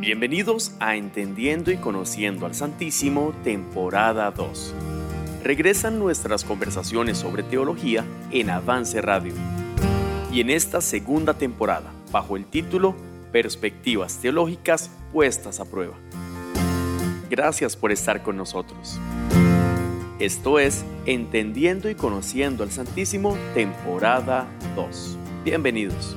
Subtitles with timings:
[0.00, 4.74] Bienvenidos a Entendiendo y Conociendo al Santísimo, temporada 2.
[5.44, 9.34] Regresan nuestras conversaciones sobre teología en Avance Radio.
[10.32, 12.96] Y en esta segunda temporada, bajo el título
[13.30, 15.98] Perspectivas Teológicas puestas a prueba.
[17.28, 18.98] Gracias por estar con nosotros.
[20.18, 25.18] Esto es Entendiendo y Conociendo al Santísimo, temporada 2.
[25.44, 26.16] Bienvenidos.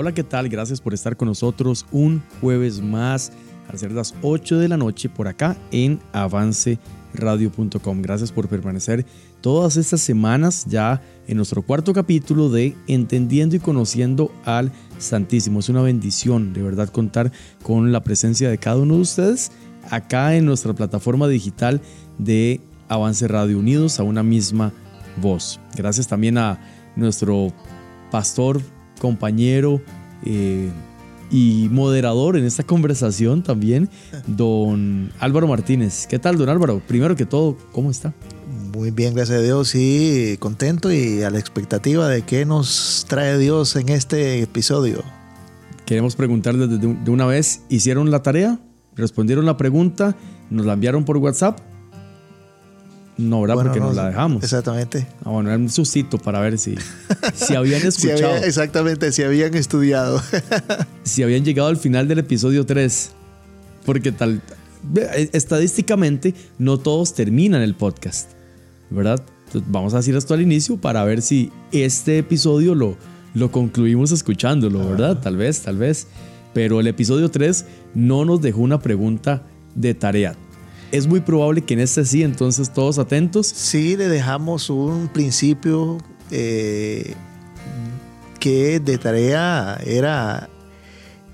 [0.00, 0.48] Hola, ¿qué tal?
[0.48, 3.32] Gracias por estar con nosotros un jueves más
[3.68, 8.00] a ser las 8 de la noche por acá en avanceradio.com.
[8.00, 9.04] Gracias por permanecer
[9.42, 15.60] todas estas semanas ya en nuestro cuarto capítulo de Entendiendo y Conociendo al Santísimo.
[15.60, 17.30] Es una bendición de verdad contar
[17.62, 19.52] con la presencia de cada uno de ustedes
[19.90, 21.82] acá en nuestra plataforma digital
[22.16, 24.72] de Avance Radio Unidos a una misma
[25.20, 25.60] voz.
[25.76, 26.58] Gracias también a
[26.96, 27.52] nuestro
[28.10, 28.62] pastor
[29.00, 29.82] compañero
[30.24, 30.70] eh,
[31.30, 33.88] y moderador en esta conversación también,
[34.28, 36.06] don Álvaro Martínez.
[36.06, 36.80] ¿Qué tal, don Álvaro?
[36.86, 38.14] Primero que todo, ¿cómo está?
[38.72, 43.38] Muy bien, gracias a Dios, sí, contento y a la expectativa de qué nos trae
[43.38, 45.02] Dios en este episodio.
[45.86, 48.60] Queremos preguntarles de una vez, ¿hicieron la tarea?
[48.94, 50.14] ¿Respondieron la pregunta?
[50.50, 51.58] ¿Nos la enviaron por WhatsApp?
[53.20, 53.56] No, ¿verdad?
[53.56, 54.42] Porque nos la dejamos.
[54.42, 55.06] Exactamente.
[55.24, 56.74] Ah, bueno, era un sustito para ver si,
[57.34, 58.36] si habían escuchado.
[58.36, 60.22] exactamente, si habían estudiado.
[61.02, 63.10] si habían llegado al final del episodio 3.
[63.84, 64.40] Porque tal.
[65.32, 68.30] Estadísticamente, no todos terminan el podcast.
[68.88, 69.22] ¿Verdad?
[69.46, 72.96] Entonces, vamos a decir esto al inicio para ver si este episodio lo,
[73.34, 75.20] lo concluimos escuchándolo, ¿verdad?
[75.20, 76.06] Tal vez, tal vez.
[76.54, 79.42] Pero el episodio 3 no nos dejó una pregunta
[79.74, 80.36] de tarea
[80.92, 83.46] es muy probable que en este sí, entonces todos atentos.
[83.46, 85.98] Sí, le dejamos un principio
[86.30, 87.14] eh,
[88.38, 90.48] que de tarea era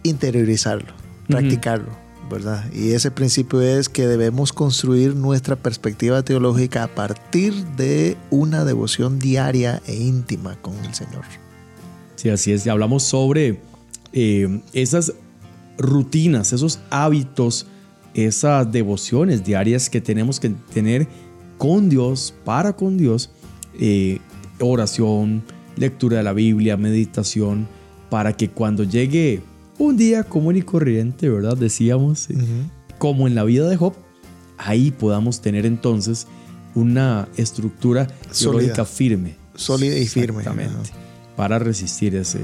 [0.03, 0.92] interiorizarlo,
[1.28, 1.91] practicarlo,
[2.30, 2.64] ¿verdad?
[2.72, 9.19] Y ese principio es que debemos construir nuestra perspectiva teológica a partir de una devoción
[9.19, 11.25] diaria e íntima con el Señor.
[12.16, 12.66] Sí, así es.
[12.66, 13.60] Y hablamos sobre
[14.12, 15.12] eh, esas
[15.78, 17.66] rutinas, esos hábitos
[18.16, 21.06] esas devociones diarias que tenemos que tener
[21.59, 23.31] con Dios, para con Dios,
[23.78, 24.21] eh,
[24.59, 25.43] oración,
[25.77, 27.69] lectura de la Biblia, meditación,
[28.09, 29.43] para que cuando llegue
[29.78, 31.59] un día común y corriente, ¿verdad?
[31.59, 32.28] Decíamos,
[32.97, 33.93] como en la vida de Job,
[34.56, 36.27] ahí podamos tener entonces
[36.75, 38.06] una estructura
[38.38, 39.37] teológica firme.
[39.54, 40.38] Sólida y firme.
[40.38, 40.91] Exactamente.
[41.37, 42.41] Para resistir ese,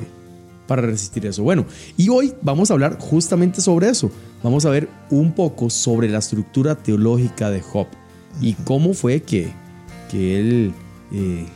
[0.67, 1.43] para resistir eso.
[1.43, 1.65] Bueno,
[1.97, 4.11] y hoy vamos a hablar justamente sobre eso.
[4.43, 7.87] Vamos a ver un poco sobre la estructura teológica de Job
[8.41, 9.53] y cómo fue que,
[10.11, 10.73] que él...
[11.13, 11.47] Eh,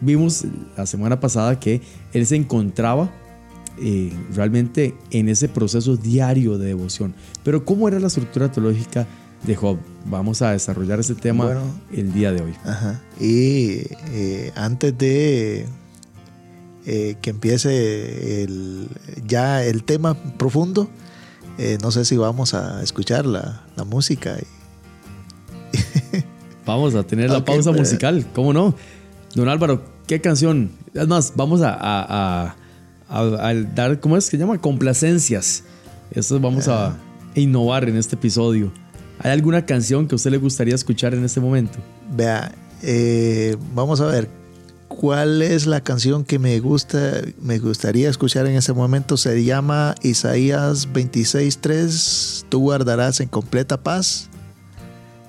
[0.00, 1.82] vimos la semana pasada que
[2.14, 3.10] él se encontraba
[3.78, 7.14] eh, realmente en ese proceso diario de devoción.
[7.44, 9.06] Pero ¿cómo era la estructura teológica
[9.46, 9.78] de Job?
[10.06, 12.54] Vamos a desarrollar ese tema el día de hoy.
[13.20, 13.82] Y
[14.12, 15.66] eh, antes de
[16.84, 18.88] que empiece el,
[19.26, 20.88] ya el tema profundo.
[21.62, 24.38] Eh, no sé si vamos a escuchar la, música.
[26.64, 27.80] vamos a tener la pausa pues.
[27.80, 28.74] musical, ¿cómo no?
[29.34, 30.70] Don Álvaro, ¿qué canción?
[30.94, 32.56] Es más, vamos a,
[33.74, 34.58] dar, ¿cómo es que se llama?
[34.58, 35.64] Complacencias.
[36.12, 36.96] Eso vamos a ah.
[37.34, 38.72] innovar en este episodio.
[39.18, 41.78] ¿Hay alguna canción que a usted le gustaría escuchar en este momento?
[42.10, 44.30] Vea, eh, vamos a ver,
[44.90, 49.16] cuál es la canción que me gusta, me gustaría escuchar en ese momento.
[49.16, 52.44] Se llama Isaías 26:3.
[52.48, 54.28] Tú guardarás en completa paz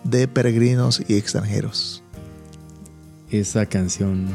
[0.03, 2.01] de peregrinos y extranjeros.
[3.29, 4.27] Esa canción,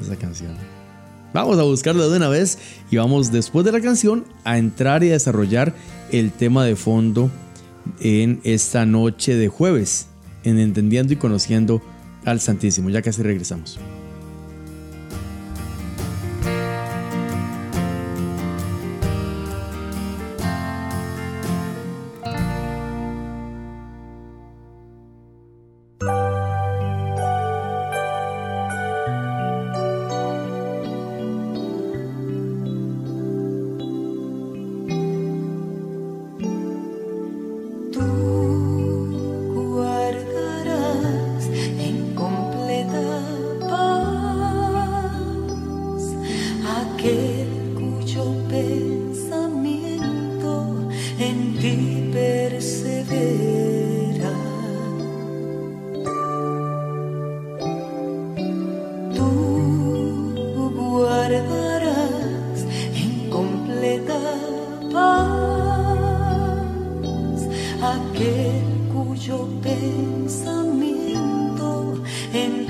[0.00, 0.52] esa canción.
[1.32, 2.58] Vamos a buscarla de una vez
[2.90, 5.74] y vamos después de la canción a entrar y a desarrollar
[6.12, 7.30] el tema de fondo
[8.00, 10.08] en esta noche de jueves,
[10.44, 11.80] en Entendiendo y Conociendo
[12.24, 12.90] al Santísimo.
[12.90, 13.78] Ya casi regresamos.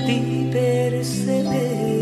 [0.05, 2.00] ti persevero.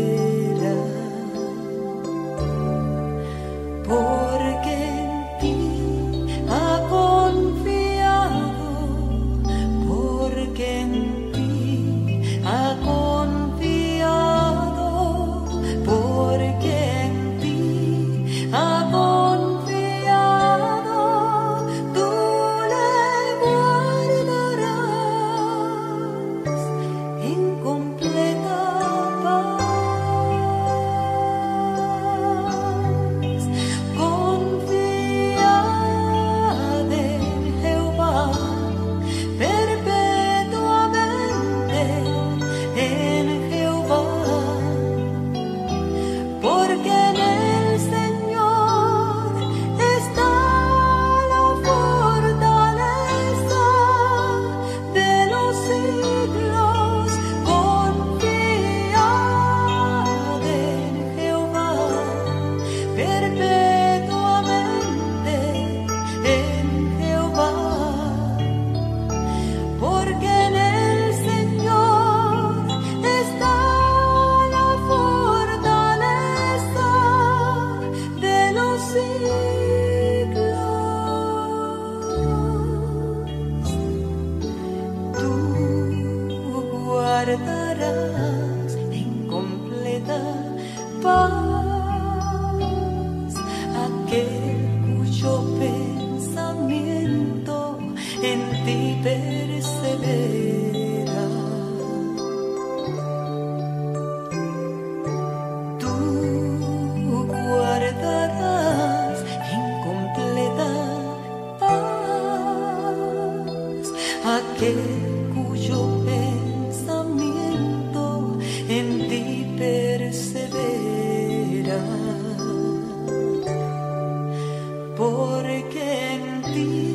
[126.52, 126.89] ti.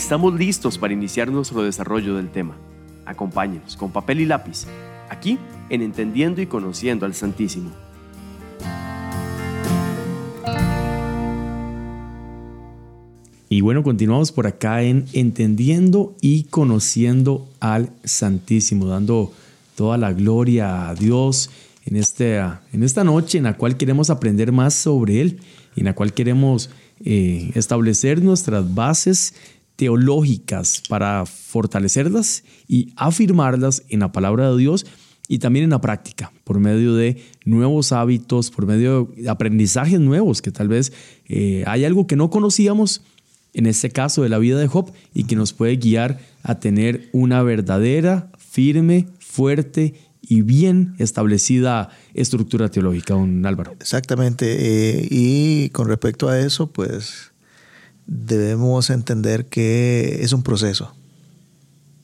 [0.00, 2.56] Estamos listos para iniciar nuestro desarrollo del tema.
[3.04, 4.64] Acompáñenos con papel y lápiz,
[5.10, 5.38] aquí
[5.68, 7.70] en Entendiendo y Conociendo al Santísimo.
[13.50, 19.30] Y bueno, continuamos por acá en Entendiendo y Conociendo al Santísimo, dando
[19.76, 21.50] toda la gloria a Dios
[21.84, 25.40] en, este, en esta noche en la cual queremos aprender más sobre Él
[25.76, 26.70] y en la cual queremos
[27.04, 29.34] eh, establecer nuestras bases
[29.80, 34.84] teológicas para fortalecerlas y afirmarlas en la palabra de Dios
[35.26, 40.42] y también en la práctica, por medio de nuevos hábitos, por medio de aprendizajes nuevos,
[40.42, 40.92] que tal vez
[41.30, 43.00] eh, hay algo que no conocíamos,
[43.54, 47.08] en este caso de la vida de Job, y que nos puede guiar a tener
[47.12, 53.72] una verdadera, firme, fuerte y bien establecida estructura teológica, don Álvaro.
[53.80, 57.29] Exactamente, eh, y con respecto a eso, pues
[58.10, 60.92] debemos entender que es un proceso.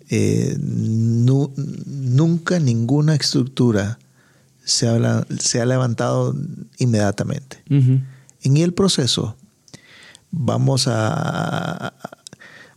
[0.08, 3.98] Eh, nunca ninguna estructura
[4.64, 6.34] se ha, se ha levantado
[6.78, 7.62] inmediatamente.
[7.68, 9.36] En el proceso
[10.30, 11.92] vamos a,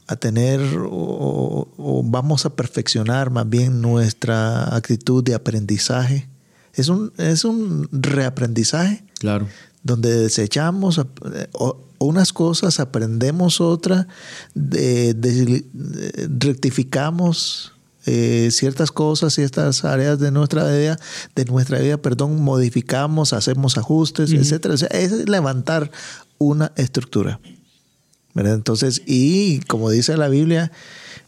[0.08, 0.60] a tener
[0.90, 6.28] o, vamos a perfeccionar más bien nuestra actitud de aprendizaje.
[6.74, 9.04] Es un, es un reaprendizaje.
[9.20, 9.48] Claro.
[9.84, 11.48] Donde desechamos eh,
[12.00, 14.08] unas cosas, aprendemos otras,
[16.40, 17.74] rectificamos
[18.06, 21.00] eh, ciertas cosas, ciertas áreas de nuestra vida,
[21.36, 24.76] de nuestra vida, perdón, modificamos, hacemos ajustes, etcétera.
[24.92, 25.92] es levantar
[26.38, 27.40] una estructura.
[28.36, 30.72] Entonces, y como dice la Biblia,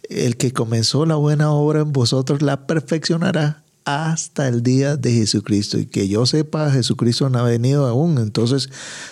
[0.09, 5.77] el que comenzó la buena obra en vosotros la perfeccionará hasta el día de Jesucristo.
[5.79, 8.17] Y que yo sepa, Jesucristo no ha venido aún.
[8.17, 8.69] Entonces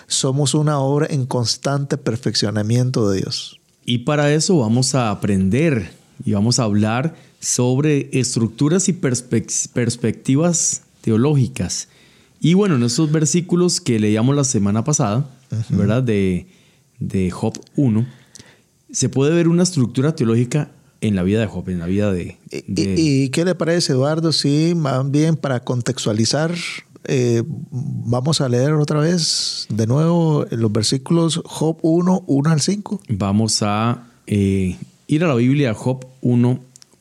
[0.07, 3.59] somos una obra en constante perfeccionamiento de Dios.
[3.85, 5.91] Y para eso vamos a aprender
[6.23, 11.87] y vamos a hablar sobre estructuras y perspectivas teológicas.
[12.41, 15.29] Y bueno, en esos versículos que leíamos la semana pasada,
[15.69, 16.03] ¿verdad?
[16.03, 16.47] De,
[16.99, 18.05] de Job 1,
[18.91, 20.71] se puede ver una estructura teológica
[21.01, 22.37] en la vida de Job, en la vida de...
[22.51, 24.31] ¿Y, qué le parece, Eduardo?
[24.31, 26.53] Sí, más bien para contextualizar,
[27.05, 33.01] eh, vamos a leer otra vez de nuevo los versículos Job 1, 1 al 5.
[33.09, 34.77] Vamos a eh,
[35.07, 36.59] ir a la Biblia, Job 1,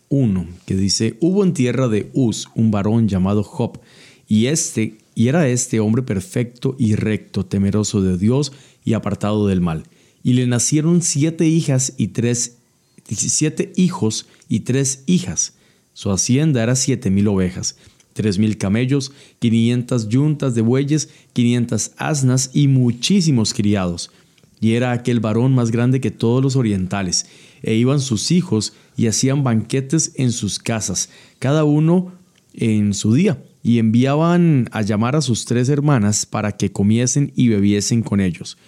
[0.09, 3.81] 1, que dice, hubo en tierra de Uz un varón llamado Job,
[4.27, 8.53] y este y era este hombre perfecto y recto, temeroso de Dios
[8.85, 9.83] y apartado del mal.
[10.23, 12.58] Y le nacieron siete hijas y tres,
[13.17, 15.55] siete hijos y tres hijas.
[15.93, 17.77] Su hacienda era siete mil ovejas,
[18.13, 24.11] tres mil camellos, quinientas yuntas de bueyes, quinientas asnas y muchísimos criados.
[24.61, 27.27] Y era aquel varón más grande que todos los orientales.
[27.63, 32.13] E iban sus hijos y hacían banquetes en sus casas, cada uno
[32.55, 37.49] en su día, y enviaban a llamar a sus tres hermanas para que comiesen y
[37.49, 38.59] bebiesen con ellos.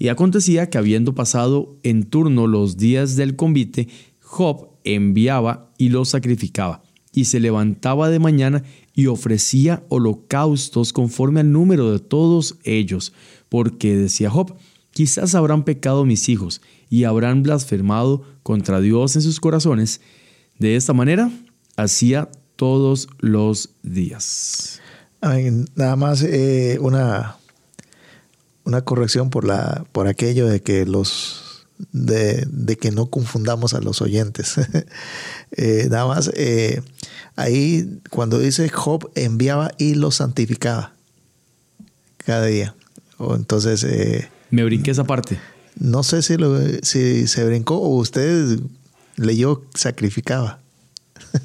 [0.00, 3.86] Y acontecía que habiendo pasado en turno los días del convite,
[4.20, 8.64] Job enviaba y los sacrificaba, y se levantaba de mañana
[8.94, 13.12] y ofrecía holocaustos conforme al número de todos ellos,
[13.50, 14.56] porque decía Job,
[14.92, 20.00] quizás habrán pecado mis hijos y habrán blasfemado contra Dios en sus corazones.
[20.58, 21.30] De esta manera
[21.76, 24.80] hacía todos los días.
[25.20, 27.36] nada más eh, una,
[28.64, 34.02] una corrección por, la, por aquello de que los de, que no confundamos a los
[34.02, 34.56] oyentes.
[35.56, 36.80] Eh, nada más, eh,
[37.34, 40.94] ahí cuando dice Job enviaba y los santificaba
[42.18, 42.76] cada día.
[43.18, 43.84] O entonces...
[44.50, 45.40] Me brinqué esa parte.
[45.76, 48.60] No sé si, lo, si se brincó o usted
[49.16, 50.60] leyó sacrificaba.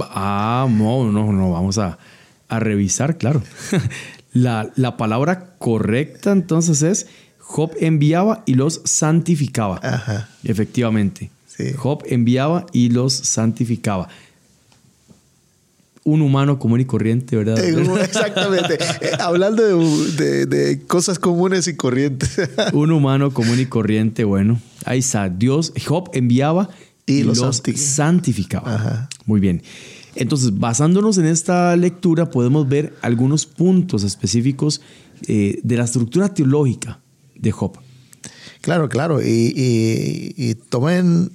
[0.00, 1.96] Ah, no, no, no, vamos a,
[2.48, 3.40] revisar, claro.
[4.36, 7.06] la, la, palabra correcta entonces es
[7.38, 9.80] Job enviaba y los santificaba.
[9.82, 10.28] Ajá.
[10.42, 11.30] Efectivamente.
[11.76, 14.08] Job enviaba y los santificaba.
[16.04, 17.58] Un humano común y corriente, ¿verdad?
[17.58, 18.78] Eh, exactamente.
[19.00, 22.36] Eh, hablando de, de, cosas comunes y corrientes.
[22.72, 24.60] Un humano común y corriente, bueno.
[24.84, 25.28] Ahí está.
[25.28, 26.68] Dios, Job enviaba
[27.06, 29.08] y, los, santificaba.
[29.24, 29.62] Muy bien.
[30.16, 34.80] Entonces, basándonos en esta lectura, podemos ver algunos puntos específicos
[35.28, 37.00] eh, de la estructura teológica
[37.34, 37.78] de Job.
[38.62, 39.20] Claro, claro.
[39.22, 41.30] Y, tomen,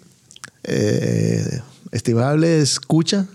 [0.64, 1.62] eh,
[1.92, 3.28] estimable escucha,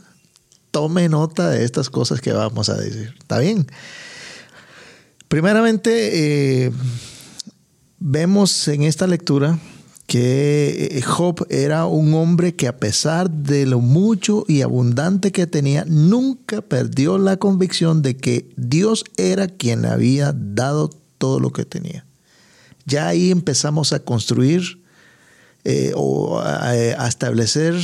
[0.72, 3.14] tome nota de estas cosas que vamos a decir.
[3.18, 3.66] ¿Está bien?
[5.28, 6.72] Primeramente, eh,
[7.98, 9.58] vemos en esta lectura
[10.06, 15.46] que eh, Job era un hombre que a pesar de lo mucho y abundante que
[15.46, 21.64] tenía, nunca perdió la convicción de que Dios era quien había dado todo lo que
[21.64, 22.06] tenía.
[22.84, 24.80] Ya ahí empezamos a construir
[25.64, 27.74] eh, o a, establecer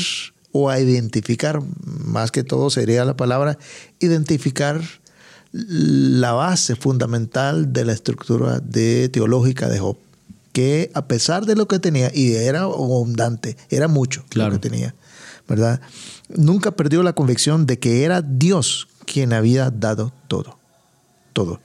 [0.52, 3.59] o a identificar, más que todo sería la palabra,
[3.99, 4.81] identificar
[5.50, 8.61] la base fundamental de la estructura
[9.11, 9.97] teológica de Job
[10.52, 14.94] que a pesar de lo que tenía, y era abundante, era mucho lo que tenía,
[15.49, 15.80] ¿verdad?
[16.28, 20.59] Nunca perdió la convicción de que era Dios quien había dado todo,
[21.32, 21.61] todo.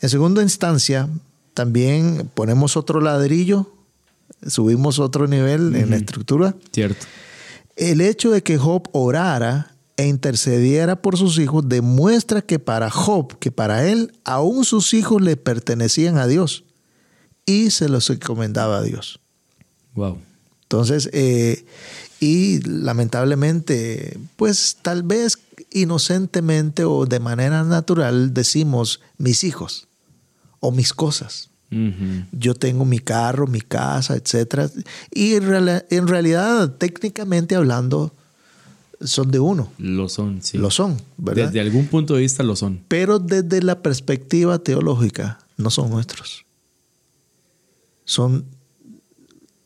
[0.00, 1.08] En segunda instancia,
[1.54, 3.72] también ponemos otro ladrillo,
[4.46, 6.56] subimos otro nivel en la estructura.
[6.72, 7.06] Cierto.
[7.76, 13.38] El hecho de que Job orara e intercediera por sus hijos demuestra que para Job,
[13.38, 16.64] que para él, aún sus hijos le pertenecían a Dios
[17.46, 19.20] y se los encomendaba a Dios.
[19.94, 20.18] Wow.
[20.62, 21.64] Entonces, eh,
[22.20, 25.38] y lamentablemente, pues tal vez
[25.70, 29.88] inocentemente o de manera natural decimos mis hijos
[30.60, 31.50] o mis cosas.
[32.32, 34.70] Yo tengo mi carro, mi casa, etc.
[35.10, 38.12] Y en, realidad, técnicamente hablando,
[39.00, 39.72] son de uno.
[39.78, 40.58] Lo son, sí.
[40.58, 41.46] Lo son, ¿verdad?
[41.46, 42.82] Desde algún punto de vista lo son.
[42.88, 46.44] Pero desde la perspectiva teológica, no son nuestros
[48.04, 48.46] son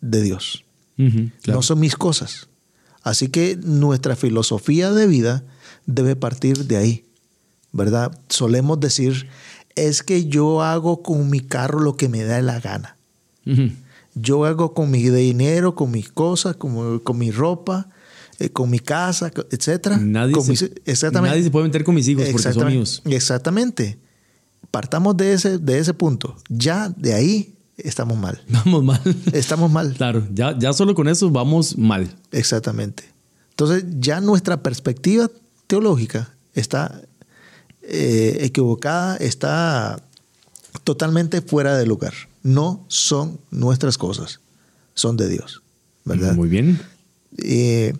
[0.01, 0.65] de Dios.
[1.47, 2.49] No son mis cosas.
[3.03, 5.45] Así que nuestra filosofía de vida
[5.87, 7.05] debe partir de ahí,
[7.73, 8.19] ¿verdad?
[8.29, 9.29] Solemos decir,
[9.77, 12.97] es que yo hago con mi carro lo que me da la gana.
[14.15, 17.91] Yo hago con mi dinero, con mis cosas, con, con mi ropa,
[18.39, 19.99] eh, con mi casa, etc.
[20.01, 23.03] Nadie, se, nadie se puede meter con mis hijos porque son míos.
[23.05, 23.99] Exactamente.
[24.71, 26.37] Partamos de ese, de ese punto.
[26.49, 28.43] Ya de ahí estamos mal.
[28.49, 29.01] Vamos mal.
[29.33, 29.95] Estamos mal.
[29.95, 32.15] Claro, ya, ya solo con eso vamos mal.
[32.33, 33.05] Exactamente.
[33.51, 35.31] Entonces ya nuestra perspectiva
[35.67, 37.03] teológica está
[37.83, 40.03] eh, equivocada, está
[40.85, 42.13] totalmente fuera de lugar.
[42.43, 44.41] No son nuestras cosas,
[44.95, 45.63] son de Dios.
[46.05, 46.35] ¿Verdad?
[46.35, 46.81] Muy bien.
[47.39, 47.95] Eh,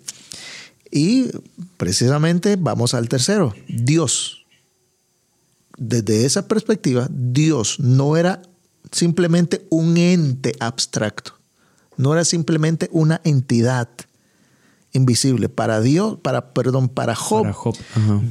[0.91, 1.31] y
[1.77, 4.45] precisamente vamos al tercero, Dios.
[5.77, 8.43] Desde esa perspectiva, Dios no era
[8.93, 11.33] simplemente un ente abstracto,
[11.97, 13.89] no era simplemente una entidad
[14.93, 15.49] invisible.
[15.49, 17.47] Para Dios, para, perdón, para Job,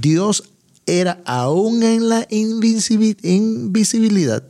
[0.01, 0.51] Dios
[0.85, 4.43] era aún en la invisibilidad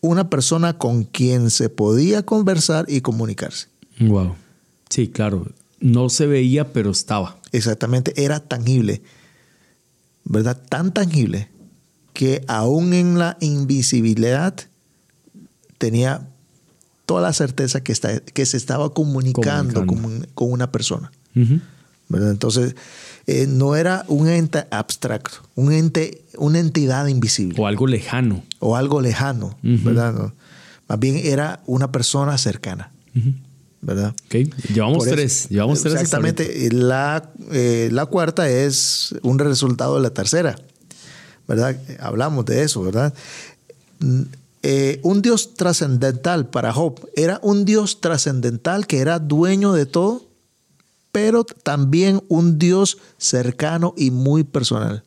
[0.00, 3.68] una persona con quien se podía conversar y comunicarse.
[4.00, 4.34] Wow.
[4.88, 5.46] Sí, claro.
[5.80, 7.38] No se veía, pero estaba.
[7.52, 9.02] Exactamente, era tangible.
[10.24, 10.60] ¿Verdad?
[10.68, 11.48] Tan tangible
[12.12, 14.54] que aún en la invisibilidad
[15.82, 16.28] tenía
[17.06, 21.10] toda la certeza que, está, que se estaba comunicando, Con, una persona.
[22.08, 22.76] Entonces,
[23.26, 27.60] eh, no era un ente abstracto, un ente, una entidad invisible.
[27.60, 28.44] O algo lejano.
[28.60, 30.32] O algo lejano, ¿verdad?
[30.86, 32.92] Más bien era una persona cercana.
[33.80, 34.14] ¿Verdad?
[34.72, 35.48] Llevamos tres.
[35.48, 36.68] Llevamos tres exactamente.
[36.70, 40.54] La, eh, la cuarta es un resultado de la tercera.
[41.48, 41.76] ¿Verdad?
[41.98, 43.12] Hablamos de eso, ¿verdad?
[44.62, 50.32] Eh, un Dios trascendental para Job era un Dios trascendental que era dueño de todo
[51.12, 55.04] pero también un Dios cercano y muy personal.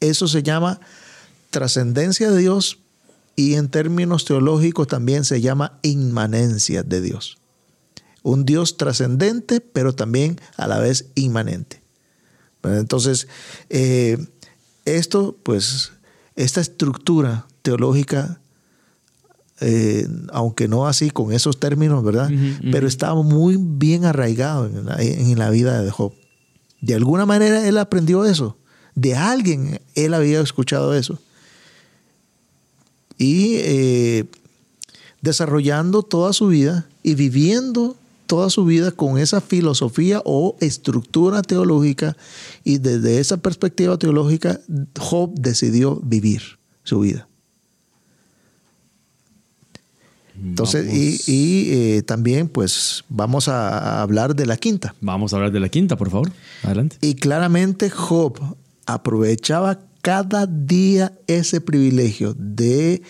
[0.00, 0.80] Eso se llama
[1.50, 2.78] trascendencia de Dios
[3.36, 7.38] y en términos teológicos también se llama inmanencia de Dios.
[8.24, 11.80] Un Dios trascendente, pero también a la vez inmanente.
[12.64, 13.28] Entonces,
[13.70, 14.18] eh,
[14.84, 15.92] esto, pues,
[16.34, 18.40] esta estructura teológica
[19.60, 22.30] eh, aunque no así con esos términos, ¿verdad?
[22.70, 26.12] Pero estaba muy bien arraigado en la, vida de Job.
[26.80, 28.56] De alguna manera él aprendió eso.
[28.94, 31.18] De alguien él había escuchado eso.
[33.18, 34.26] Y eh,
[35.22, 42.16] desarrollando toda su vida y viviendo toda su vida con esa filosofía o estructura teológica
[42.62, 44.60] y desde esa perspectiva teológica
[44.96, 46.42] Job decidió vivir
[46.84, 47.27] su vida.
[50.42, 54.94] Entonces, y, eh, también pues vamos a hablar de la quinta.
[55.00, 56.30] Vamos a hablar de la quinta, por favor.
[56.62, 56.96] Adelante.
[57.00, 58.38] Y claramente Job
[58.86, 63.02] aprovechaba cada día ese privilegio de,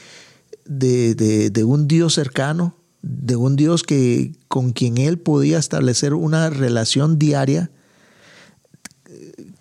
[0.64, 7.18] de, un Dios cercano, de un Dios que, con quien él podía establecer una relación
[7.18, 7.70] diaria.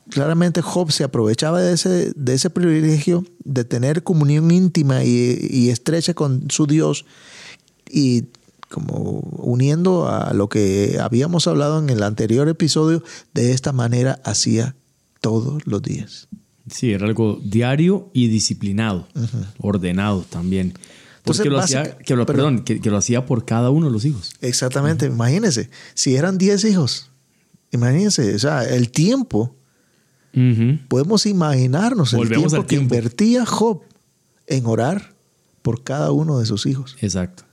[0.09, 5.69] Claramente Job se aprovechaba de ese, de ese privilegio de tener comunión íntima y, y
[5.69, 7.05] estrecha con su Dios
[7.89, 8.25] y
[8.69, 14.75] como uniendo a lo que habíamos hablado en el anterior episodio, de esta manera hacía
[15.21, 16.27] todos los días.
[16.69, 19.07] Sí, era algo diario y disciplinado,
[19.59, 20.73] ordenado también.
[21.23, 24.33] Porque lo hacía, que lo, perdón, que, lo hacía por cada uno de los hijos.
[24.41, 27.09] Exactamente, imagínense, si eran 10 hijos,
[27.71, 29.55] imagínense, o sea, el tiempo,
[30.87, 33.81] podemos imaginarnos el tiempo que invertía Job
[34.45, 35.15] en orar
[35.61, 36.95] por cada uno de sus hijos.
[37.01, 37.46] Exacto.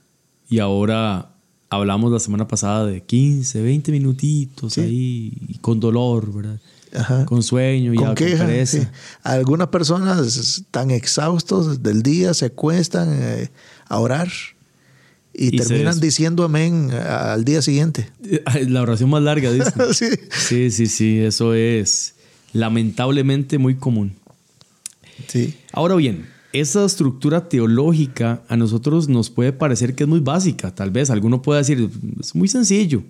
[0.49, 1.31] Y ahora
[1.69, 6.59] hablamos la semana pasada de 15, 20 minutitos ahí, con dolor, ¿verdad?
[7.25, 8.47] Con sueño y con queja,
[9.23, 13.49] Algunas personas están exhaustos del día, se acuestan eh,
[13.87, 14.29] a orar
[15.33, 18.09] y, terminan diciendo amén al día siguiente.
[18.67, 19.51] La oración más larga,
[19.93, 20.05] sí.
[20.29, 22.15] sí, sí, sí, eso es
[22.53, 24.13] lamentablemente muy común.
[25.27, 25.55] Sí.
[25.73, 26.27] Ahora bien,
[26.59, 31.41] esa estructura teológica a nosotros nos puede parecer que es muy básica, tal vez alguno
[31.41, 31.89] puede decir,
[32.19, 33.03] es muy sencillo,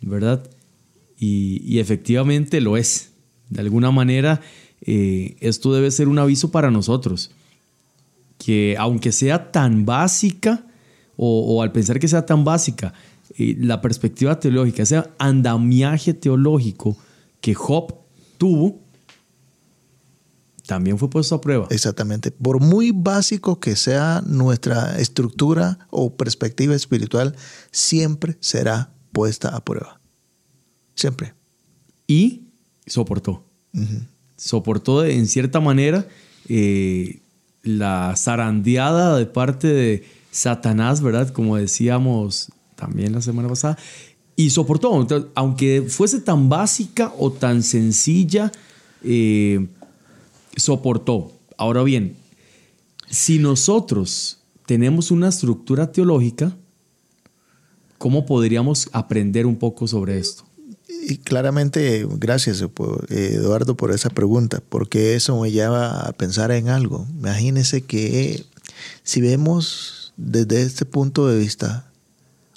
[0.00, 0.48] ¿verdad?
[1.18, 3.10] Y, efectivamente lo es.
[3.50, 4.40] De alguna manera,
[4.82, 7.30] eh, esto debe ser un aviso para nosotros,
[8.38, 10.64] que aunque sea tan básica,
[11.16, 12.94] o, al pensar que sea tan básica,
[13.36, 16.96] eh, la perspectiva teológica, ese andamiaje teológico
[17.40, 17.94] que Job
[18.36, 18.78] tuvo,
[20.68, 21.66] también fue puesto a prueba.
[21.70, 22.30] Exactamente.
[22.30, 27.34] Por muy básico que sea nuestra estructura o perspectiva espiritual,
[27.70, 29.98] siempre será puesta a prueba.
[30.94, 31.32] Siempre.
[32.06, 32.48] Y
[32.86, 33.46] soportó.
[34.36, 36.06] Soportó en cierta manera
[36.50, 37.22] eh,
[37.62, 41.30] la zarandeada de parte de Satanás, ¿verdad?
[41.30, 43.78] Como decíamos también la semana pasada.
[44.36, 48.52] Y soportó, aunque fuese tan básica o tan sencilla,
[49.02, 49.66] eh,
[50.58, 51.32] soportó.
[51.56, 52.16] Ahora bien,
[53.10, 56.54] si nosotros tenemos una estructura teológica,
[57.96, 60.44] ¿cómo podríamos aprender un poco sobre esto?
[60.88, 62.62] Y claramente, gracias
[63.08, 67.06] Eduardo por esa pregunta, porque eso me lleva a pensar en algo.
[67.18, 68.44] Imagínese que
[69.02, 71.90] si vemos desde este punto de vista,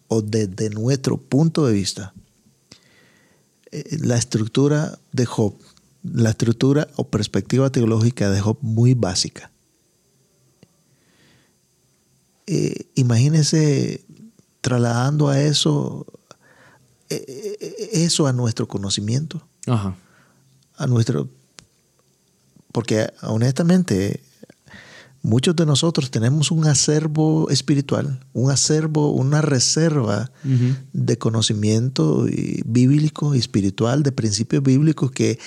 [0.07, 2.13] o desde nuestro punto de vista,
[3.71, 5.53] eh, la estructura de Job
[6.03, 9.51] la estructura o perspectiva teológica de Job muy básica.
[12.47, 14.03] Eh, imagínense
[14.61, 16.05] trasladando a eso,
[17.09, 21.29] eh, eh, eso a nuestro conocimiento, a nuestro
[22.71, 24.21] porque honestamente
[25.21, 30.31] muchos de nosotros tenemos un acervo espiritual, un acervo, una reserva
[30.93, 32.25] de conocimiento
[32.65, 35.37] bíblico y espiritual, de principios bíblicos que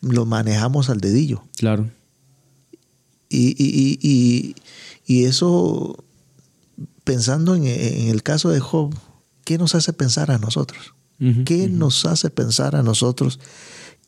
[0.00, 1.42] lo manejamos al dedillo.
[1.56, 1.90] Claro.
[3.28, 4.56] Y, y,
[5.06, 6.04] y, eso,
[7.04, 8.94] pensando en, el caso de Job,
[9.44, 10.94] ¿qué nos hace pensar a nosotros?
[11.44, 13.38] ¿Qué nos hace pensar a nosotros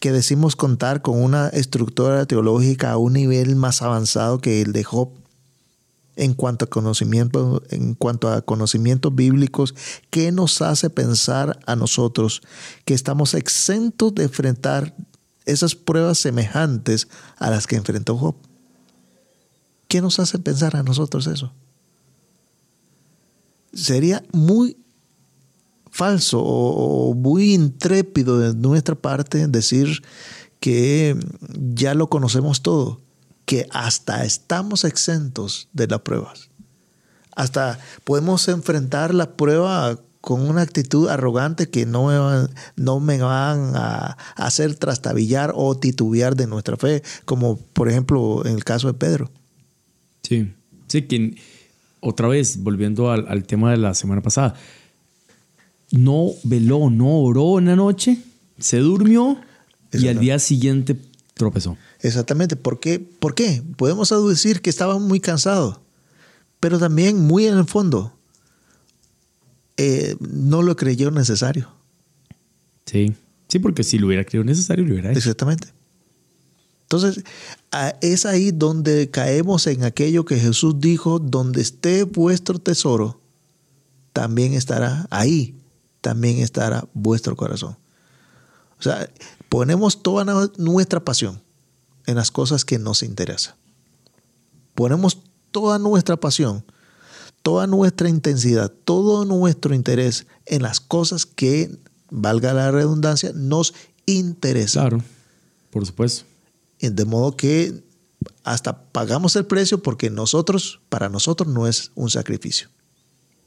[0.01, 4.83] que decimos contar con una estructura teológica a un nivel más avanzado que el de
[4.83, 5.11] Job
[6.17, 9.75] en cuanto a conocimiento, en cuanto a conocimientos bíblicos,
[10.11, 12.43] ¿qué nos hace pensar a nosotros
[12.85, 14.95] que estamos exentos de enfrentar
[15.47, 18.37] esas pruebas semejantes a las que enfrentó Job?
[19.89, 21.53] ¿Qué nos hace pensar a nosotros eso?
[23.75, 24.77] Sería muy
[25.91, 30.03] falso o, muy intrépido de nuestra parte decir
[30.61, 31.17] que
[31.53, 33.01] ya lo conocemos todo,
[33.45, 36.49] que hasta estamos exentos de las pruebas.
[37.35, 43.19] Hasta podemos enfrentar la prueba con una actitud arrogante que no me van, no me
[43.19, 48.87] van a hacer trastabillar o titubear de nuestra fe, como por ejemplo en el caso
[48.87, 49.31] de Pedro.
[50.23, 50.55] Sí,
[50.87, 51.37] sí, que
[51.99, 54.55] otra vez, volviendo al, al tema de la semana pasada,
[55.91, 58.19] no veló, no oró en la noche,
[58.61, 59.39] se durmió
[59.93, 60.97] y al día siguiente
[61.35, 61.77] tropezó.
[62.01, 62.55] Exactamente.
[62.55, 63.01] ¿Por qué?
[63.01, 63.61] ¿Por qué?
[63.77, 65.83] Podemos aducir que estaba muy cansado,
[66.61, 68.13] pero también muy en el fondo
[69.77, 71.69] eh, no lo creyó necesario.
[72.87, 73.15] Sí,
[73.49, 75.19] sí, porque si lo hubiera creído necesario, lo hubiera hecho.
[75.19, 75.69] Exactamente.
[76.83, 77.25] Entonces,
[78.03, 83.21] es ahí donde caemos en aquello que Jesús dijo, donde esté vuestro tesoro,
[84.13, 85.55] también estará ahí
[86.03, 87.79] también estará vuestro corazón.
[88.79, 89.09] O sea,
[89.49, 91.41] ponemos toda nuestra pasión
[92.05, 93.55] en las cosas que nos interesan.
[94.75, 95.19] Ponemos
[95.53, 96.65] toda nuestra pasión,
[97.43, 101.71] toda nuestra intensidad, todo nuestro interés en las cosas que,
[102.11, 103.75] valga la redundancia, nos
[104.07, 104.89] interesan.
[104.89, 105.05] Claro,
[105.71, 106.25] por supuesto.
[106.81, 107.83] De modo que
[108.45, 112.69] hasta pagamos el precio porque nosotros, para nosotros no es un sacrificio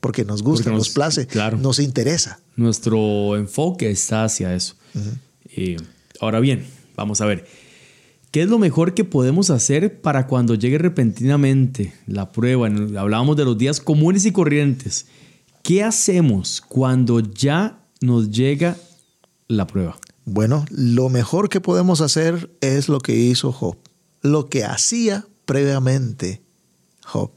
[0.06, 1.28] porque nos gusta, nos, place,
[1.60, 2.40] nos interesa.
[2.56, 4.76] Nuestro enfoque está hacia eso.
[5.46, 5.78] Eh,
[6.20, 7.48] ahora bien, vamos a ver.
[8.36, 12.68] ¿Qué es lo mejor que podemos hacer para cuando llegue repentinamente la prueba?
[12.68, 15.06] Hablábamos de los días comunes y corrientes.
[15.64, 18.76] ¿Qué hacemos cuando ya nos llega
[19.48, 19.96] la prueba?
[20.26, 23.78] Bueno, lo mejor que podemos hacer es lo que hizo Job,
[24.22, 26.42] lo que hacía previamente
[27.06, 27.32] Job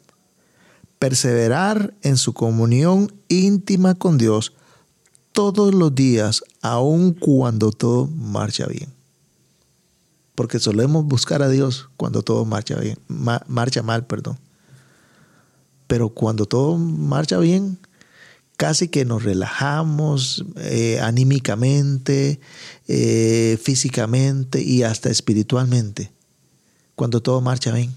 [0.98, 4.52] perseverar en su comunión íntima con Dios
[5.30, 8.97] todos los días, aun cuando todo marcha bien.
[10.38, 14.38] Porque solemos buscar a Dios cuando todo marcha bien, marcha mal, perdón.
[15.88, 17.77] Pero cuando todo marcha bien,
[18.57, 22.38] casi que nos relajamos eh, anímicamente,
[22.87, 26.12] eh, físicamente y hasta espiritualmente,
[26.94, 27.92] cuando todo marcha bien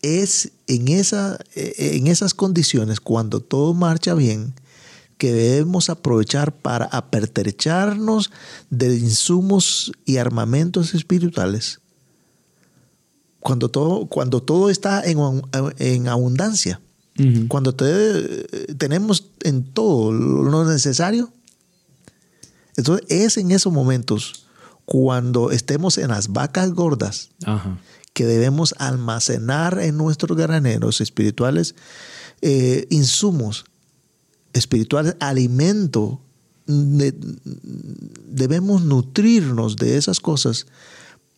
[0.00, 4.54] es en, esa, en esas condiciones, cuando todo marcha bien,
[5.18, 8.30] que debemos aprovechar para apertrecharnos
[8.70, 11.80] de insumos y armamentos espirituales.
[13.40, 15.18] Cuando todo, cuando todo está en,
[15.78, 16.80] en abundancia,
[17.46, 21.32] cuando tenemos en todo lo necesario,
[22.76, 24.46] entonces es en esos momentos
[24.84, 27.30] cuando estemos en las vacas gordas
[28.12, 31.74] que debemos almacenar en nuestros graneros espirituales
[32.42, 33.64] eh, insumos
[34.54, 36.20] espirituales, alimento.
[36.66, 40.66] debemos nutrirnos de esas cosas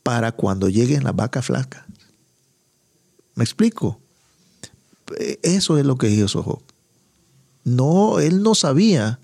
[0.04, 1.84] para cuando lleguen las vacas flacas.
[3.34, 3.98] ¿Me explico?
[5.42, 6.60] Eso es lo que hizo Job.
[7.64, 9.18] No, él no sabía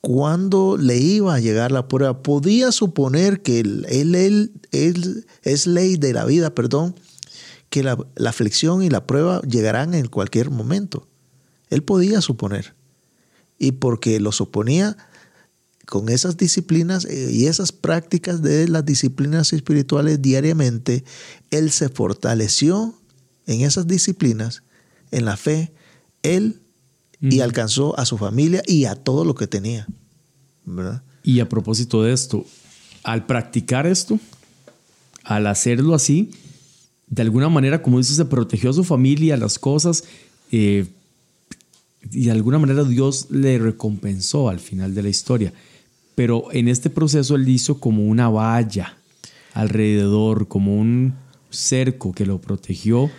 [0.00, 2.22] cuándo le iba a llegar la prueba.
[2.22, 6.94] Podía suponer que él, él, él, es ley de la vida, perdón,
[7.68, 11.06] que la, aflicción y la prueba llegarán en cualquier momento.
[11.68, 12.74] Él podía suponer.
[13.58, 14.96] Y porque lo suponía
[15.86, 21.04] con esas disciplinas eh, y esas prácticas de las disciplinas espirituales diariamente,
[21.50, 22.94] él se fortaleció
[23.46, 24.64] en esas disciplinas,
[25.12, 25.72] en la fe,
[26.22, 26.60] él
[27.20, 29.86] y alcanzó a su familia y a todo lo que tenía.
[31.22, 32.44] Y a propósito de esto,
[33.02, 34.18] al practicar esto,
[35.24, 36.30] al hacerlo así,
[37.06, 40.04] de alguna manera, como dices, se protegió a su familia, las cosas,
[40.50, 40.86] eh,
[42.12, 45.52] y de alguna manera Dios le recompensó al final de la historia.
[46.14, 48.96] Pero en este proceso él hizo como una valla
[49.52, 51.14] alrededor, como un
[51.50, 53.10] cerco que lo protegió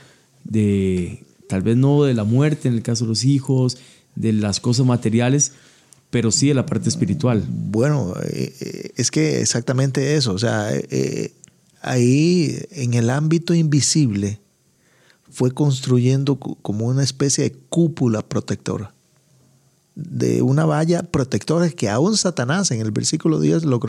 [0.43, 3.77] de, tal vez no de la muerte en el caso de los hijos,
[4.15, 5.53] de las cosas materiales,
[6.09, 7.45] pero sí de la parte espiritual.
[7.47, 11.33] Bueno, eh, eh, es que exactamente eso, o sea, eh,
[11.81, 14.39] ahí en el ámbito invisible
[15.29, 18.93] fue construyendo como una especie de cúpula protectora,
[19.95, 23.79] de una valla protectora que aún Satanás en el versículo 10 lo,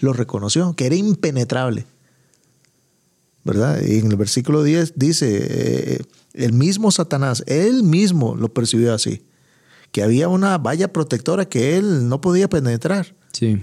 [0.00, 1.86] lo reconoció, que era impenetrable.
[3.44, 3.82] ¿Verdad?
[3.82, 9.22] Y en el versículo 10 dice, el mismo Satanás, él mismo lo percibió así
[9.92, 13.14] que había una valla protectora que él no podía penetrar.
[13.32, 13.62] Sí.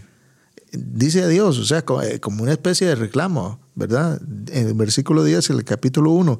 [0.71, 4.21] Dice a Dios, o sea, eh, como una especie de reclamo, ¿verdad?
[4.51, 6.39] En el versículo 10, el capítulo 1,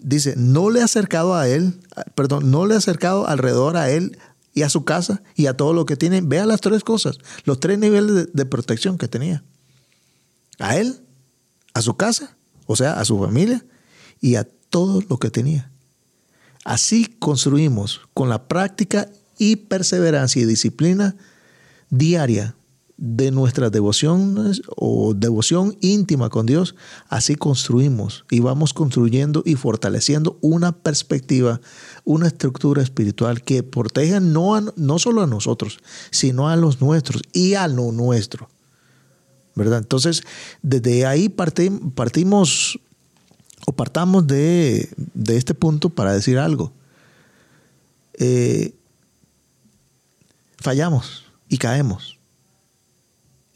[0.00, 1.80] dice, no le ha acercado a él,
[2.14, 4.18] perdón, no le ha acercado alrededor a él
[4.52, 6.20] y a su casa y a todo lo que tiene.
[6.20, 9.42] Vea las tres cosas, los tres niveles de protección que tenía.
[10.58, 11.00] A él,
[11.72, 13.64] a su casa, o sea, a su familia
[14.20, 15.70] y a todo lo que tenía.
[16.64, 21.16] Así construimos con la práctica y perseverancia y disciplina
[21.88, 22.54] diaria
[23.00, 26.74] de nuestras devociones o devoción íntima con Dios,
[27.08, 31.62] así construimos y vamos construyendo y fortaleciendo una perspectiva,
[32.04, 35.78] una estructura espiritual que proteja no, no solo a nosotros,
[36.10, 38.50] sino a los nuestros y a lo nuestro.
[39.54, 39.78] ¿Verdad?
[39.78, 40.22] Entonces,
[40.62, 42.78] desde ahí partimos
[43.66, 44.90] o partamos de,
[45.28, 46.70] este punto para decir algo.
[48.18, 48.74] Eh,
[50.58, 52.19] fallamos y caemos.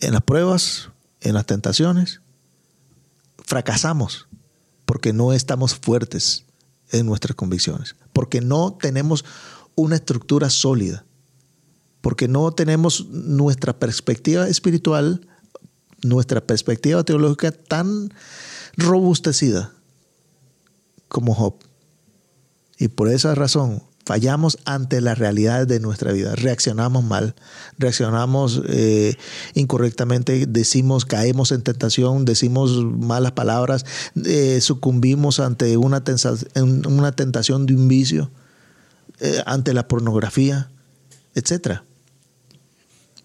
[0.05, 0.91] En las pruebas,
[1.23, 2.21] en las tentaciones,
[3.43, 4.29] fracasamos
[4.85, 6.45] porque no estamos fuertes
[6.91, 9.25] en nuestras convicciones, porque no tenemos
[9.75, 11.07] una estructura sólida,
[12.03, 15.27] porque no tenemos nuestra perspectiva espiritual,
[16.03, 18.13] nuestra perspectiva teológica tan
[18.77, 19.73] robustecida
[21.09, 21.55] como Job.
[22.77, 27.35] Y por esa razón fallamos ante las realidades de nuestra vida, reaccionamos mal,
[27.79, 29.17] reaccionamos eh,
[29.55, 33.85] incorrectamente, decimos, caemos en tentación, decimos malas palabras,
[34.25, 36.03] eh, sucumbimos ante una,
[36.87, 38.31] una, tentación de un vicio,
[39.21, 40.71] eh, ante la pornografía,
[41.35, 41.81] etc.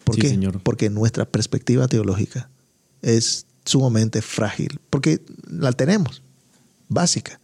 [0.04, 0.30] ¿Por qué?
[0.30, 0.62] Señor.
[0.64, 2.50] Porque nuestra perspectiva teológica
[3.02, 6.22] es sumamente frágil, porque la tenemos,
[6.88, 7.40] básica,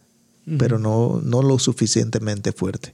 [0.58, 2.92] pero no, no lo suficientemente fuerte.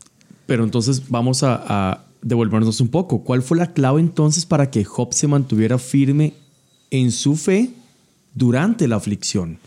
[0.53, 3.25] Pero entonces vamos a, devolvernos un poco.
[3.25, 6.35] ¿Cuál fue la clave entonces para que Job se mantuviera firme
[6.91, 7.71] en su fe
[8.35, 9.59] durante la aflicción?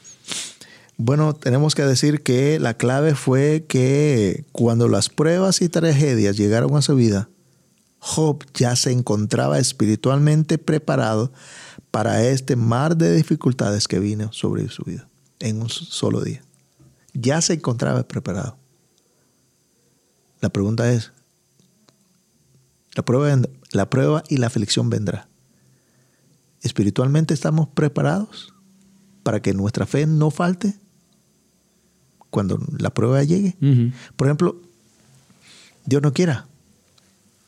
[0.95, 6.76] Bueno, tenemos que decir que la clave fue que cuando las pruebas y tragedias llegaron
[6.76, 7.30] a su vida,
[7.98, 11.34] Job ya se encontraba espiritualmente preparado
[11.89, 16.43] para este mar de dificultades que vino sobre su vida en un solo día.
[17.15, 18.60] Ya se encontraba preparado.
[20.45, 21.12] La pregunta es,
[22.93, 23.36] la prueba,
[23.71, 25.27] la prueba y la aflicción vendrá.
[26.62, 28.53] ¿Espiritualmente estamos preparados
[29.23, 30.75] para que nuestra fe no falte
[32.29, 33.58] cuando la prueba llegue?
[34.15, 34.62] Por ejemplo,
[35.84, 36.45] Dios no quiera,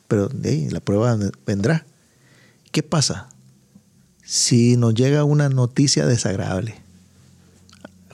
[0.08, 1.86] pero la prueba vendrá.
[2.72, 3.30] ¿Qué pasa
[4.24, 6.82] si nos llega una noticia desagradable?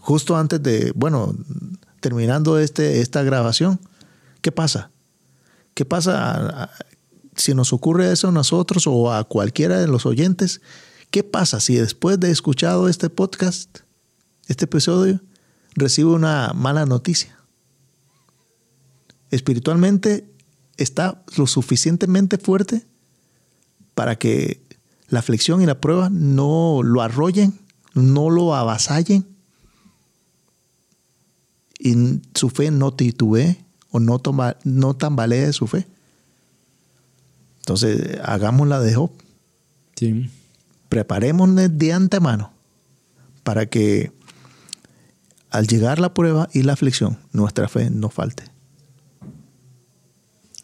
[0.02, 1.34] Justo antes de, bueno,
[2.02, 3.80] terminando este, esta grabación,
[4.44, 4.92] ¿Qué pasa?
[5.74, 6.70] ¿Qué pasa
[7.38, 10.60] si nos ocurre eso a nosotros o a cualquiera de los oyentes?
[11.12, 13.80] ¿Qué pasa si después de escuchado este podcast,
[14.50, 15.22] este episodio,
[15.76, 17.40] recibe una mala noticia?
[19.32, 20.30] Espiritualmente
[20.76, 22.86] está lo suficientemente fuerte
[23.96, 24.62] para que
[25.08, 27.58] la aflicción y la prueba no lo arrollen,
[27.94, 29.26] no lo avasallen
[31.80, 35.86] y su fe no titubee o no, toma, no tambalee su fe.
[37.60, 39.12] Entonces, hagámosla de Job.
[39.96, 40.30] Sí.
[40.90, 42.52] Preparémonos de antemano
[43.44, 44.12] para que
[45.52, 48.44] al llegar la prueba y la aflicción, nuestra fe no falte.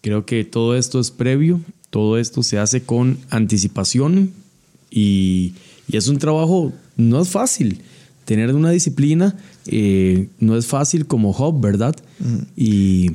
[0.02, 1.62] Creo que todo esto es previo,
[1.92, 4.34] todo esto se hace con anticipación
[4.90, 5.54] y,
[5.88, 7.84] y es un trabajo, no es fácil.
[8.26, 9.38] Tener una disciplina
[9.72, 11.96] eh, no es fácil como Job, ¿verdad?
[12.56, 13.12] Y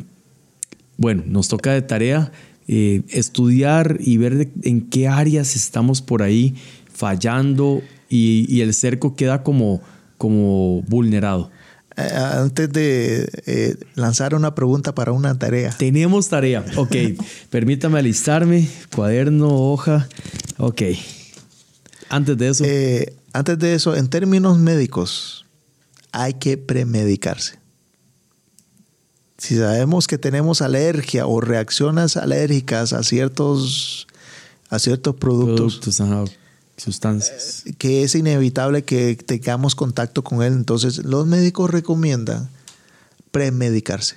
[0.96, 2.30] bueno, nos toca de tarea
[2.68, 6.54] eh, estudiar y ver en qué áreas estamos por ahí
[6.92, 9.82] fallando y, el cerco queda como,
[10.16, 11.50] como vulnerado.
[11.96, 15.74] Eh, antes de lanzar una pregunta para una tarea.
[15.76, 16.64] Tenemos tarea.
[16.76, 16.94] Ok,
[17.50, 18.68] permítame alistarme.
[18.94, 20.08] Cuaderno, hoja.
[20.58, 20.82] Ok.
[22.10, 22.64] Antes de eso.
[23.32, 25.43] Antes de eso, en términos médicos,
[26.14, 27.58] hay que premedicarse.
[29.36, 34.06] Si sabemos que tenemos alergia o reacciones alérgicas a ciertos,
[34.70, 36.38] a ciertos productos, productos
[36.76, 37.64] sustancias.
[37.78, 42.48] Que es inevitable que tengamos contacto con él, entonces los médicos recomiendan
[43.32, 44.16] premedicarse.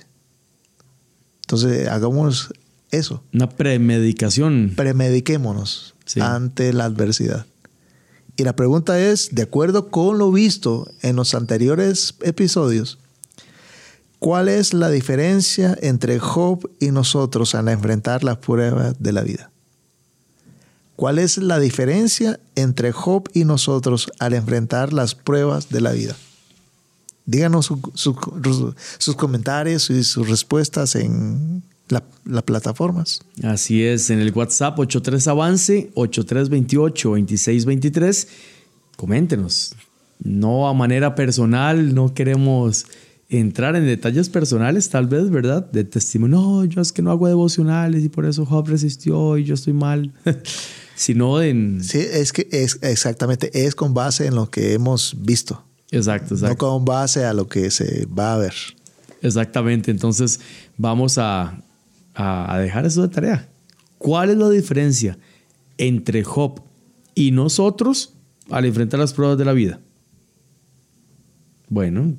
[1.40, 2.54] Entonces, hagamos
[2.92, 3.24] eso.
[3.32, 4.72] Una premedicación.
[4.76, 7.46] Premediquémonos ante la adversidad.
[8.38, 13.00] Y la pregunta es, de acuerdo con lo visto en los anteriores episodios,
[14.20, 19.50] ¿cuál es la diferencia entre Job y nosotros al enfrentar las pruebas de la vida?
[20.94, 26.14] ¿Cuál es la diferencia entre Job y nosotros al enfrentar las pruebas de la vida?
[27.26, 33.20] Díganos sus comentarios y sus respuestas en las plataformas.
[33.42, 38.28] Así es, en el WhatsApp 83 Avance 8328 2623.
[38.96, 39.74] Coméntenos.
[40.22, 42.86] No a manera personal, no queremos
[43.28, 45.70] entrar en detalles personales, tal vez, ¿verdad?
[45.70, 46.38] De testimonio.
[46.38, 49.74] No, yo es que no hago devocionales y por eso Job resistió y yo estoy
[49.74, 50.12] mal.
[50.96, 51.84] Sino en.
[51.84, 55.62] Sí, es que es exactamente, es con base en lo que hemos visto.
[55.90, 56.48] Exacto, exacto.
[56.48, 58.54] No con base a lo que se va a ver.
[59.22, 59.90] Exactamente.
[59.90, 60.40] Entonces,
[60.76, 61.60] vamos a,
[62.18, 63.48] a dejar eso de tarea.
[63.98, 65.18] ¿Cuál es la diferencia
[65.76, 66.62] entre Job
[67.14, 68.14] y nosotros
[68.50, 69.80] al enfrentar las pruebas de la vida?
[71.68, 72.14] Bueno,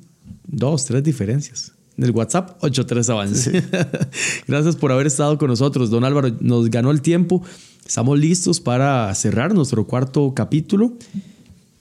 [0.46, 1.72] dos, tres diferencias.
[1.96, 3.64] En el WhatsApp, 83 avances.
[4.46, 5.90] Gracias por haber estado con nosotros.
[5.90, 7.42] Don Álvaro, nos ganó el tiempo.
[7.84, 10.94] Estamos listos para cerrar nuestro cuarto capítulo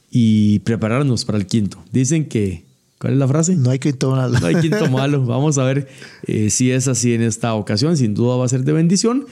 [0.10, 1.78] y prepararnos para el quinto.
[1.92, 2.66] Dicen que,
[3.00, 3.56] ¿cuál es la frase?
[3.56, 4.40] No hay quinto malo.
[4.40, 5.26] No hay quinto malo.
[5.26, 5.88] Vamos a ver
[6.28, 7.98] eh, si es así en esta ocasión.
[7.98, 9.26] Sin duda va a ser de bendición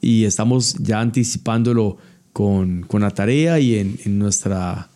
[0.00, 1.98] y estamos ya anticipándolo
[2.32, 4.88] con, con la tarea y en, en, nuestra,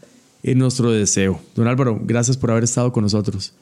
[0.42, 1.40] en nuestro deseo.
[1.54, 3.52] Don Álvaro, gracias por haber estado con nosotros.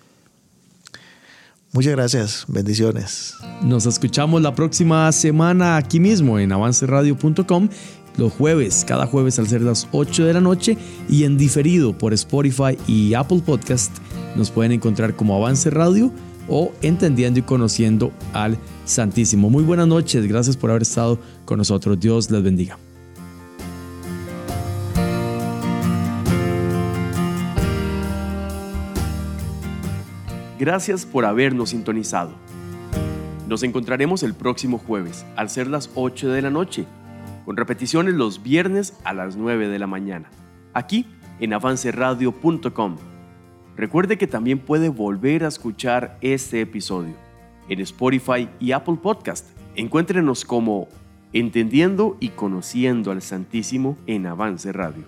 [1.72, 3.34] Muchas gracias, bendiciones.
[3.60, 7.68] Nos escuchamos la próxima semana aquí mismo en avanceradio.com
[8.16, 10.76] los jueves, cada jueves al ser las 8 de la noche
[11.08, 13.92] y en diferido por Spotify y Apple Podcast
[14.36, 16.12] nos pueden encontrar como Avance Radio
[16.48, 19.50] o entendiendo y conociendo al Santísimo.
[19.50, 21.98] Muy buenas noches, gracias por haber estado con nosotros.
[21.98, 22.78] Dios les bendiga.
[30.58, 32.30] Gracias por habernos sintonizado.
[33.48, 36.86] Nos encontraremos el próximo jueves al ser las 8 de la noche
[37.44, 40.30] con repeticiones los viernes a las 9 de la mañana,
[40.72, 41.06] aquí
[41.40, 42.96] en avanceradio.com.
[43.76, 47.14] Recuerde que también puede volver a escuchar este episodio
[47.68, 49.48] en Spotify y Apple Podcast.
[49.74, 50.88] Encuéntrenos como
[51.32, 55.04] Entendiendo y Conociendo al Santísimo en Avance Radio.